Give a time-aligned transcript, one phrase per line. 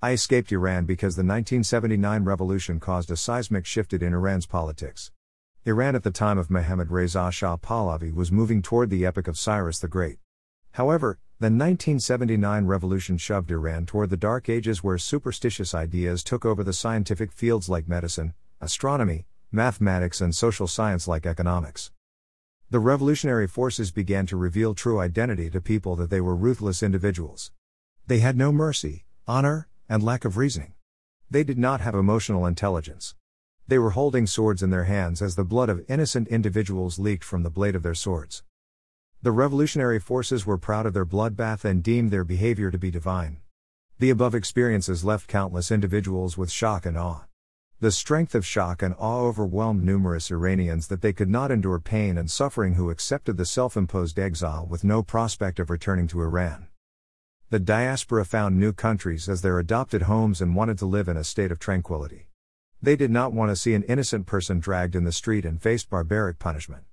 [0.00, 5.10] I escaped Iran because the 1979 revolution caused a seismic shift in Iran's politics.
[5.64, 9.36] Iran at the time of Mohammad Reza Shah Pahlavi was moving toward the epic of
[9.36, 10.18] Cyrus the Great.
[10.74, 16.62] However, the 1979 revolution shoved Iran toward the dark ages where superstitious ideas took over
[16.62, 21.90] the scientific fields like medicine, astronomy, mathematics, and social science like economics.
[22.70, 27.50] The revolutionary forces began to reveal true identity to people that they were ruthless individuals.
[28.06, 30.74] They had no mercy, honor, and lack of reasoning.
[31.30, 33.14] They did not have emotional intelligence.
[33.66, 37.42] They were holding swords in their hands as the blood of innocent individuals leaked from
[37.42, 38.42] the blade of their swords.
[39.20, 43.38] The revolutionary forces were proud of their bloodbath and deemed their behavior to be divine.
[43.98, 47.24] The above experiences left countless individuals with shock and awe.
[47.80, 52.16] The strength of shock and awe overwhelmed numerous Iranians that they could not endure pain
[52.16, 56.68] and suffering who accepted the self imposed exile with no prospect of returning to Iran.
[57.50, 61.24] The diaspora found new countries as their adopted homes and wanted to live in a
[61.24, 62.28] state of tranquility.
[62.82, 65.88] They did not want to see an innocent person dragged in the street and faced
[65.88, 66.84] barbaric punishment.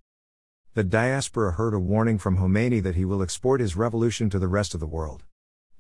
[0.74, 4.48] The diaspora heard a warning from Khomeini that he will export his revolution to the
[4.48, 5.24] rest of the world.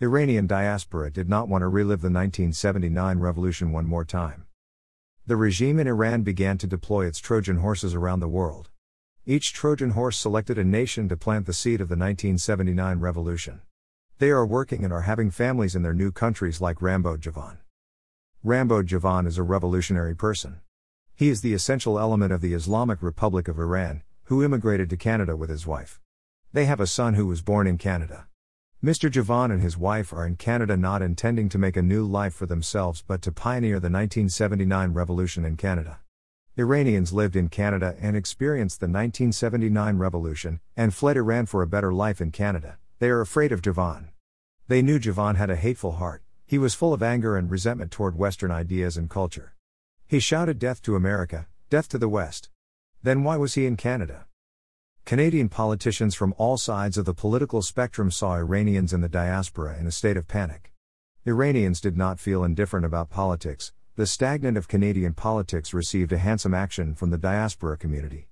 [0.02, 4.46] Iranian diaspora did not want to relive the 1979 revolution one more time.
[5.26, 8.72] The regime in Iran began to deploy its Trojan horses around the world.
[9.26, 13.62] Each Trojan horse selected a nation to plant the seed of the 1979 revolution.
[14.18, 17.58] They are working and are having families in their new countries like Rambo Javan.
[18.46, 20.62] Rambo Javan is a revolutionary person.
[21.14, 25.36] He is the essential element of the Islamic Republic of Iran, who immigrated to Canada
[25.36, 26.00] with his wife.
[26.54, 28.28] They have a son who was born in Canada.
[28.82, 29.12] Mr.
[29.12, 32.46] Javan and his wife are in Canada not intending to make a new life for
[32.46, 36.00] themselves but to pioneer the 1979 revolution in Canada.
[36.58, 41.92] Iranians lived in Canada and experienced the 1979 revolution, and fled Iran for a better
[41.92, 42.78] life in Canada.
[43.00, 44.10] They are afraid of Javan.
[44.68, 48.18] They knew Javan had a hateful heart, he was full of anger and resentment toward
[48.18, 49.54] Western ideas and culture.
[50.08, 52.50] He shouted death to America, death to the West.
[53.04, 54.28] Then why was he in Canada?
[55.04, 59.86] Canadian politicians from all sides of the political spectrum saw Iranians in the diaspora in
[59.86, 60.72] a state of panic.
[61.26, 66.54] Iranians did not feel indifferent about politics, the stagnant of Canadian politics received a handsome
[66.54, 68.30] action from the diaspora community.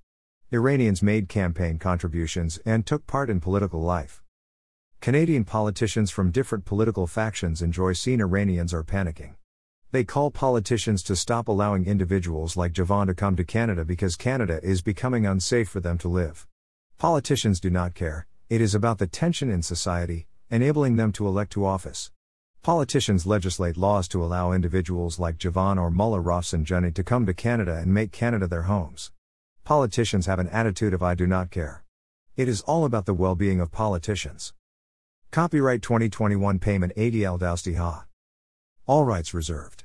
[0.52, 4.23] Iranians made campaign contributions and took part in political life.
[5.04, 9.34] Canadian politicians from different political factions enjoy seeing Iranians are panicking.
[9.90, 14.60] They call politicians to stop allowing individuals like Javan to come to Canada because Canada
[14.62, 16.46] is becoming unsafe for them to live.
[16.96, 21.52] Politicians do not care, it is about the tension in society, enabling them to elect
[21.52, 22.10] to office.
[22.62, 27.76] Politicians legislate laws to allow individuals like Javan or Mullah Rafsanjani to come to Canada
[27.76, 29.12] and make Canada their homes.
[29.64, 31.84] Politicians have an attitude of I do not care.
[32.38, 34.54] It is all about the well being of politicians.
[35.34, 38.04] Copyright 2021 Payment ADL Dousti Ha.
[38.86, 39.82] All rights reserved.